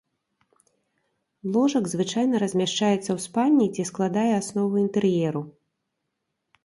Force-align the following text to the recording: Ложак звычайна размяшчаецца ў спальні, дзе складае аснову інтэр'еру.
Ложак 1.57 1.85
звычайна 1.91 2.35
размяшчаецца 2.43 2.97
ў 3.13 3.19
спальні, 3.29 3.67
дзе 3.75 3.83
складае 3.93 4.27
аснову 4.41 4.73
інтэр'еру. 4.85 5.41